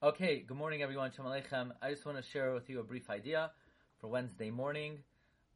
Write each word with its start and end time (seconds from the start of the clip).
Okay, 0.00 0.44
good 0.46 0.56
morning 0.56 0.80
everyone. 0.80 1.10
Shalom 1.10 1.32
Aleichem. 1.32 1.72
I 1.82 1.90
just 1.90 2.06
want 2.06 2.18
to 2.18 2.22
share 2.22 2.54
with 2.54 2.70
you 2.70 2.78
a 2.78 2.84
brief 2.84 3.10
idea 3.10 3.50
for 4.00 4.06
Wednesday 4.06 4.48
morning. 4.48 4.98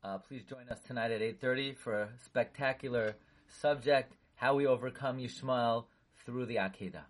Uh, 0.03 0.19
please 0.19 0.43
join 0.43 0.69
us 0.69 0.81
tonight 0.85 1.13
at 1.13 1.21
8.30 1.21 1.77
for 1.77 1.93
a 1.95 2.09
spectacular 2.25 3.15
subject, 3.47 4.17
how 4.35 4.57
we 4.57 4.67
overcome 4.67 5.19
Yishmael 5.19 5.85
through 6.27 6.47
the 6.47 6.57
Akedah. 6.57 7.05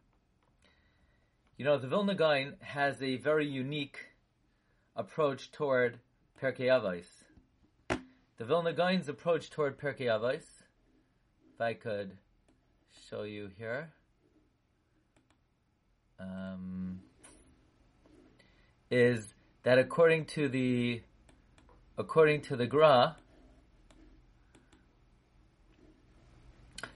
You 1.57 1.65
know, 1.65 1.79
the 1.79 1.89
Vilna 1.89 2.15
Gaon 2.15 2.57
has 2.61 3.01
a 3.01 3.17
very 3.17 3.47
unique 3.47 3.97
approach 4.95 5.51
toward 5.53 6.01
Pirkei 6.39 6.67
Avos. 6.67 7.07
The 8.37 8.45
Vilna 8.45 8.75
Gaon's 8.75 9.09
approach 9.09 9.49
toward 9.49 9.79
Pirkei 9.79 10.09
Avos, 10.09 10.45
if 11.55 11.61
I 11.63 11.73
could 11.73 12.19
show 13.09 13.23
you 13.23 13.49
here, 13.57 13.89
um, 16.21 16.82
is 18.93 19.33
that 19.63 19.79
according 19.79 20.27
to 20.27 20.51
the 20.51 21.01
according 21.97 22.43
to 22.43 22.57
the 22.57 22.67
Gra, 22.67 23.17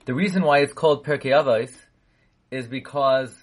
the 0.04 0.12
reason 0.12 0.42
why 0.42 0.58
it's 0.58 0.74
called 0.74 1.06
Pirkei 1.06 1.32
Avos 1.32 1.72
is 2.50 2.66
because 2.66 3.34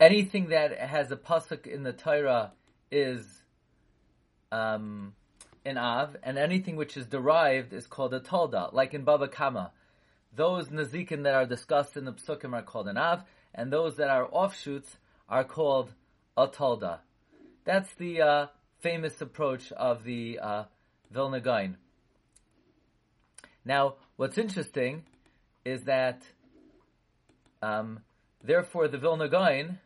anything 0.00 0.48
that 0.48 0.76
has 0.76 1.12
a 1.12 1.16
pasuk 1.16 1.68
in 1.68 1.84
the 1.84 1.92
Torah 1.92 2.50
is 2.90 3.24
um, 4.50 5.14
an 5.64 5.78
Av, 5.78 6.16
and 6.24 6.36
anything 6.36 6.74
which 6.74 6.96
is 6.96 7.06
derived 7.06 7.72
is 7.72 7.86
called 7.86 8.12
a 8.12 8.18
Tolda, 8.18 8.72
like 8.72 8.92
in 8.92 9.04
Baba 9.04 9.28
Kama. 9.28 9.70
Those 10.34 10.66
Nazikin 10.68 11.22
that 11.22 11.34
are 11.34 11.46
discussed 11.46 11.96
in 11.96 12.04
the 12.04 12.12
Psukim 12.12 12.54
are 12.54 12.62
called 12.62 12.88
an 12.88 12.96
Av, 12.96 13.22
and 13.54 13.72
those 13.72 13.96
that 13.98 14.10
are 14.10 14.28
offshoots 14.32 14.96
are 15.28 15.44
called 15.44 15.92
a 16.36 16.48
Tolda. 16.48 16.98
That's 17.64 17.92
the 17.94 18.20
uh, 18.20 18.46
famous 18.80 19.20
approach 19.20 19.72
of 19.72 20.04
the 20.04 20.38
uh, 20.40 20.64
Vilna 21.10 21.40
Gaon. 21.40 21.76
Now, 23.64 23.94
what's 24.16 24.36
interesting 24.36 25.04
is 25.64 25.84
that, 25.84 26.22
um, 27.62 28.00
therefore, 28.42 28.88
the 28.88 28.98
Vilna 28.98 29.28
Gaon 29.28 29.78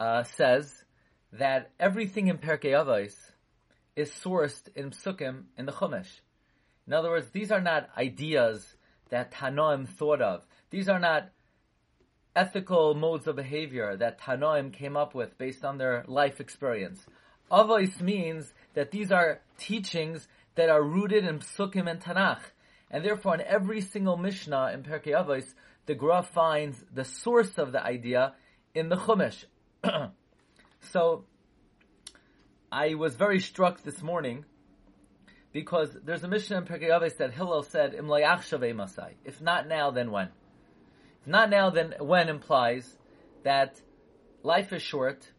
uh, 0.00 0.22
says 0.22 0.84
that 1.32 1.70
everything 1.78 2.28
in 2.28 2.38
Pirkei 2.38 2.72
Avos 2.72 3.14
is 3.96 4.10
sourced 4.10 4.68
in 4.74 4.90
Psukim 4.90 5.44
in 5.58 5.66
the 5.66 5.72
Chumash. 5.72 6.20
In 6.86 6.94
other 6.94 7.10
words, 7.10 7.28
these 7.32 7.50
are 7.50 7.60
not 7.60 7.90
ideas 7.98 8.66
that 9.10 9.32
Tanoim 9.32 9.86
thought 9.86 10.22
of. 10.22 10.46
These 10.70 10.88
are 10.88 10.98
not 10.98 11.30
ethical 12.38 12.94
modes 12.94 13.26
of 13.26 13.34
behavior 13.34 13.96
that 13.96 14.20
Tanoim 14.20 14.72
came 14.72 14.96
up 14.96 15.12
with 15.12 15.36
based 15.38 15.64
on 15.64 15.76
their 15.76 16.04
life 16.06 16.38
experience. 16.40 17.04
Avos 17.50 18.00
means 18.00 18.52
that 18.74 18.92
these 18.92 19.10
are 19.10 19.40
teachings 19.58 20.28
that 20.54 20.68
are 20.68 20.82
rooted 20.82 21.24
in 21.24 21.40
Psukim 21.40 21.90
and 21.90 22.00
Tanakh. 22.00 22.42
And 22.92 23.04
therefore, 23.04 23.34
in 23.34 23.40
every 23.40 23.80
single 23.80 24.16
Mishnah 24.16 24.70
in 24.72 24.84
Pirkei 24.84 25.12
Avos, 25.12 25.52
the 25.86 25.96
Gra 25.96 26.22
finds 26.22 26.82
the 26.94 27.04
source 27.04 27.58
of 27.58 27.72
the 27.72 27.82
idea 27.82 28.34
in 28.72 28.88
the 28.88 28.96
Chumash. 28.96 29.44
so, 30.92 31.24
I 32.70 32.94
was 32.94 33.16
very 33.16 33.40
struck 33.40 33.82
this 33.82 34.00
morning 34.00 34.44
because 35.52 35.96
there's 36.04 36.22
a 36.22 36.28
Mishnah 36.28 36.58
in 36.58 36.64
Pirkei 36.64 36.90
Avos 36.90 37.16
that 37.16 37.32
Hillel 37.32 37.64
said. 37.64 37.94
If 39.24 39.40
not 39.40 39.66
now, 39.66 39.90
then 39.90 40.12
when? 40.12 40.28
Not 41.28 41.50
now, 41.50 41.68
then 41.68 41.92
when 42.00 42.30
implies 42.30 42.96
that 43.44 43.82
life 44.42 44.72
is 44.72 44.80
short, 44.80 45.30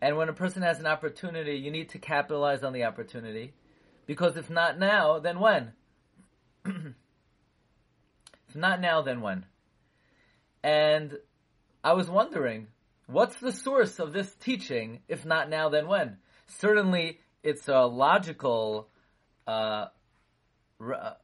and 0.00 0.16
when 0.16 0.28
a 0.28 0.32
person 0.32 0.62
has 0.62 0.78
an 0.78 0.86
opportunity, 0.86 1.56
you 1.56 1.72
need 1.72 1.88
to 1.88 1.98
capitalize 1.98 2.62
on 2.62 2.72
the 2.72 2.84
opportunity, 2.84 3.54
because 4.06 4.36
if 4.36 4.48
not 4.48 4.78
now, 4.78 5.18
then 5.18 5.40
when? 5.40 5.72
if 6.64 8.54
not 8.54 8.80
now, 8.80 9.02
then 9.02 9.20
when? 9.20 9.46
And 10.62 11.18
I 11.82 11.94
was 11.94 12.08
wondering, 12.08 12.68
what's 13.08 13.40
the 13.40 13.50
source 13.50 13.98
of 13.98 14.12
this 14.12 14.32
teaching? 14.36 15.00
If 15.08 15.24
not 15.24 15.50
now, 15.50 15.70
then 15.70 15.88
when? 15.88 16.18
Certainly, 16.46 17.18
it's 17.42 17.66
a 17.66 17.80
logical, 17.80 18.90
uh, 19.44 19.86
uh 20.80 21.14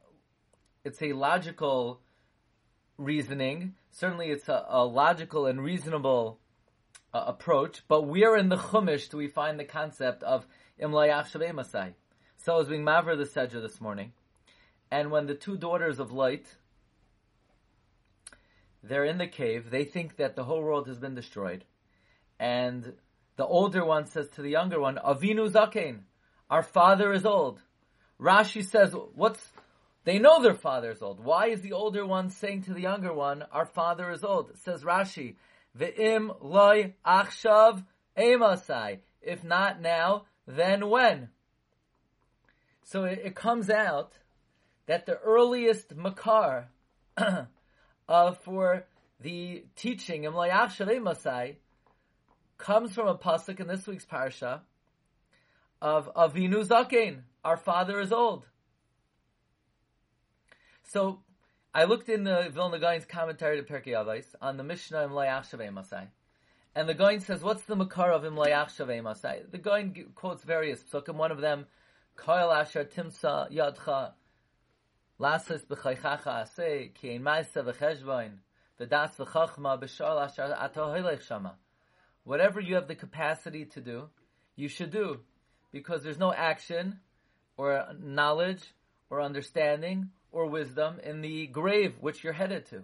it's 0.83 1.01
a 1.01 1.13
logical 1.13 2.01
reasoning. 2.99 3.73
Certainly, 3.91 4.29
it's 4.29 4.47
a, 4.47 4.65
a 4.69 4.85
logical 4.85 5.47
and 5.47 5.63
reasonable 5.63 6.39
uh, 7.13 7.23
approach. 7.27 7.81
But 7.87 8.03
where 8.03 8.35
in 8.37 8.49
the 8.49 8.57
Chumash 8.57 9.09
do 9.09 9.17
we 9.17 9.27
find 9.27 9.59
the 9.59 9.65
concept 9.65 10.21
of 10.21 10.45
Imlayach 10.79 11.31
Shavei 11.31 11.53
Masai? 11.53 11.95
So 12.37 12.53
I 12.53 12.57
was 12.57 12.67
being 12.67 12.83
maver 12.83 13.17
the 13.17 13.25
Sedra 13.25 13.61
this 13.61 13.81
morning, 13.81 14.13
and 14.91 15.11
when 15.11 15.25
the 15.25 15.35
two 15.35 15.57
daughters 15.57 15.99
of 15.99 16.11
Lot, 16.11 16.43
they're 18.81 19.03
in 19.03 19.17
the 19.17 19.27
cave, 19.27 19.69
they 19.69 19.83
think 19.83 20.17
that 20.17 20.35
the 20.35 20.45
whole 20.45 20.61
world 20.61 20.87
has 20.87 20.99
been 20.99 21.15
destroyed, 21.15 21.65
and 22.39 22.93
the 23.35 23.45
older 23.45 23.83
one 23.83 24.05
says 24.05 24.29
to 24.31 24.41
the 24.41 24.49
younger 24.49 24.79
one, 24.79 24.95
Avinu 24.95 25.49
Zakein, 25.51 25.99
our 26.49 26.63
father 26.63 27.11
is 27.11 27.25
old. 27.25 27.59
Rashi 28.19 28.65
says, 28.65 28.95
what's 29.15 29.45
they 30.05 30.19
know 30.19 30.41
their 30.41 30.53
father 30.53 30.91
is 30.91 31.01
old. 31.01 31.23
Why 31.23 31.47
is 31.47 31.61
the 31.61 31.73
older 31.73 32.05
one 32.05 32.29
saying 32.29 32.63
to 32.63 32.73
the 32.73 32.81
younger 32.81 33.13
one, 33.13 33.43
our 33.51 33.65
father 33.65 34.09
is 34.11 34.23
old? 34.23 34.57
Says 34.57 34.83
Rashi, 34.83 35.35
Ve'im 35.77 36.35
loy 36.41 36.93
achshav 37.05 37.83
emasai. 38.17 38.99
If 39.21 39.43
not 39.43 39.81
now, 39.81 40.25
then 40.47 40.89
when? 40.89 41.29
So 42.83 43.03
it, 43.03 43.21
it 43.23 43.35
comes 43.35 43.69
out 43.69 44.13
that 44.87 45.05
the 45.05 45.19
earliest 45.19 45.95
makar 45.95 46.69
uh, 47.17 48.31
for 48.31 48.85
the 49.21 49.63
teaching 49.75 50.23
in 50.23 50.33
Layachshav 50.33 50.87
Emasai 50.87 51.57
comes 52.57 52.93
from 52.93 53.07
a 53.07 53.15
pasuk 53.15 53.59
in 53.59 53.67
this 53.67 53.85
week's 53.85 54.05
parsha 54.05 54.61
of 55.81 56.11
Avinu 56.15 56.65
Zakein. 56.65 57.19
Our 57.43 57.57
father 57.57 57.99
is 57.99 58.11
old. 58.11 58.48
So 60.91 61.19
I 61.71 61.83
looked 61.83 62.09
in 62.09 62.23
the 62.23 62.49
Vilna 62.51 62.79
Gaon's 62.79 63.05
commentary 63.05 63.61
to 63.61 63.63
Pirkei 63.63 63.93
Avos 63.93 64.25
on 64.41 64.57
the 64.57 64.63
Mishnah 64.63 65.03
in 65.03 65.11
Layach 65.11 65.47
Shavei 65.47 65.71
Masai. 65.71 66.07
And 66.73 66.89
the 66.89 66.95
Gaon 66.95 67.19
says, 67.19 67.43
what's 67.43 67.61
the 67.65 67.75
makar 67.75 68.11
of 68.11 68.23
Imlayach 68.23 68.75
Shavei 68.75 69.03
Masai? 69.03 69.43
The 69.51 69.59
Gaon 69.59 69.93
quotes 70.15 70.43
various 70.43 70.81
psukim, 70.81 71.13
one 71.13 71.31
of 71.31 71.41
them, 71.41 71.67
Koil 72.17 72.51
Asher 72.51 72.85
Timsa 72.85 73.51
Yadcha 73.51 74.13
Lasas 75.19 75.63
B'chaychacha 75.67 76.47
Aseh 76.47 76.91
Ki 76.95 77.13
Ein 77.13 77.21
Maisa 77.21 77.63
V'cheshvain 77.63 78.39
V'das 78.81 79.15
V'chachma 79.15 79.79
B'shal 79.79 80.23
Asher 80.23 80.55
Ato 80.57 81.19
Shama 81.19 81.53
Whatever 82.23 82.59
you 82.59 82.73
have 82.73 82.87
the 82.87 82.95
capacity 82.95 83.65
to 83.65 83.79
do, 83.79 84.09
you 84.55 84.67
should 84.67 84.89
do. 84.89 85.19
Because 85.71 86.01
there's 86.01 86.17
no 86.17 86.33
action 86.33 86.99
or 87.57 87.85
knowledge 88.01 88.63
or 89.11 89.21
understanding 89.21 90.09
or 90.31 90.45
wisdom 90.45 90.99
in 91.03 91.21
the 91.21 91.47
grave 91.47 91.95
which 91.99 92.23
you're 92.23 92.33
headed 92.33 92.65
to. 92.67 92.83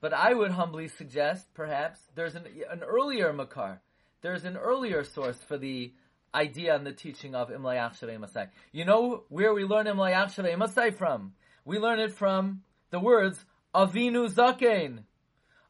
But 0.00 0.12
I 0.12 0.34
would 0.34 0.50
humbly 0.50 0.88
suggest, 0.88 1.54
perhaps, 1.54 2.00
there's 2.14 2.34
an, 2.34 2.44
an 2.70 2.82
earlier 2.82 3.32
makar. 3.32 3.80
There's 4.20 4.44
an 4.44 4.56
earlier 4.56 5.04
source 5.04 5.38
for 5.38 5.56
the 5.56 5.92
idea 6.34 6.74
and 6.74 6.86
the 6.86 6.92
teaching 6.92 7.34
of 7.34 7.50
Imlayach 7.50 7.98
Shavei 7.98 8.18
Masai. 8.18 8.46
You 8.72 8.84
know 8.84 9.24
where 9.28 9.54
we 9.54 9.64
learn 9.64 9.86
Imlayach 9.86 10.58
Masai 10.58 10.90
from? 10.90 11.34
We 11.64 11.78
learn 11.78 12.00
it 12.00 12.12
from 12.12 12.62
the 12.90 12.98
words 12.98 13.44
Avinu 13.74 14.28
Zakein. 14.32 15.04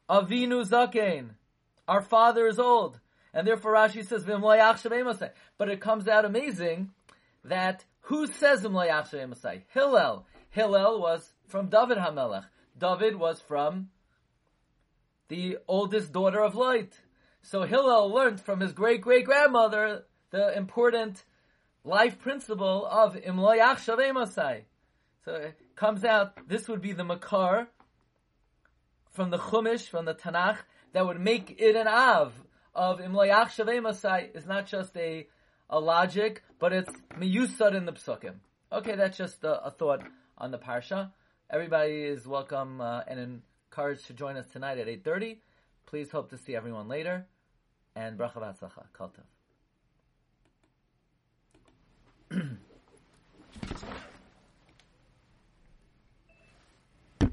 Avinu 0.09 0.67
Zakein. 0.67 1.29
Our 1.87 2.01
father 2.01 2.47
is 2.47 2.59
old. 2.59 2.99
And 3.33 3.47
therefore 3.47 3.73
Rashi 3.73 4.05
says. 4.05 4.25
But 5.57 5.69
it 5.69 5.81
comes 5.81 6.07
out 6.07 6.25
amazing 6.25 6.91
that 7.43 7.85
who 8.03 8.27
says 8.27 8.63
Imlayach 8.63 9.11
Masai? 9.27 9.63
Hillel. 9.73 10.25
Hillel 10.49 11.01
was 11.01 11.33
from 11.47 11.67
David 11.69 11.97
Hamelech. 11.97 12.45
David 12.77 13.15
was 13.15 13.39
from 13.41 13.89
the 15.29 15.57
oldest 15.67 16.11
daughter 16.11 16.41
of 16.41 16.55
Lot. 16.55 16.89
So 17.41 17.63
Hillel 17.63 18.11
learned 18.13 18.41
from 18.41 18.59
his 18.59 18.71
great 18.71 19.01
great 19.01 19.25
grandmother 19.25 20.03
the 20.31 20.55
important 20.57 21.23
life 21.83 22.19
principle 22.19 22.85
of 22.85 23.15
Imlayach 23.15 24.13
Masai. 24.13 24.65
So 25.23 25.35
it 25.35 25.57
comes 25.75 26.03
out, 26.03 26.47
this 26.47 26.67
would 26.67 26.81
be 26.81 26.91
the 26.91 27.03
Makar 27.03 27.67
from 29.11 29.29
the 29.29 29.37
Chumash, 29.37 29.87
from 29.87 30.05
the 30.05 30.15
Tanakh, 30.15 30.57
that 30.91 31.05
would 31.05 31.19
make 31.19 31.55
it 31.59 31.75
an 31.75 31.87
Av 31.87 32.33
of 32.75 32.99
Imlayach 32.99 33.81
Masai 33.81 34.29
is 34.33 34.45
not 34.45 34.65
just 34.65 34.97
a 34.97 35.27
a 35.69 35.79
logic, 35.79 36.43
but 36.59 36.73
it's 36.73 36.91
miyusad 37.17 37.75
in 37.75 37.85
the 37.85 37.93
psukim. 37.93 38.35
Okay, 38.71 38.95
that's 38.95 39.17
just 39.17 39.43
a, 39.43 39.65
a, 39.65 39.71
thought 39.71 40.03
on 40.37 40.51
the 40.51 40.57
parsha. 40.57 41.11
Everybody 41.49 42.03
is 42.03 42.27
welcome 42.27 42.81
uh, 42.81 43.01
and 43.07 43.41
encouraged 43.71 44.07
to 44.07 44.13
join 44.13 44.37
us 44.37 44.47
tonight 44.51 44.77
at 44.77 44.87
8.30. 44.87 45.37
Please 45.85 46.11
hope 46.11 46.29
to 46.31 46.37
see 46.37 46.55
everyone 46.55 46.87
later, 46.87 47.27
and 47.95 48.17
bracha 48.17 48.35
v'atzlacha. 48.35 48.85
Kol 48.93 49.09
tov. 49.09 49.42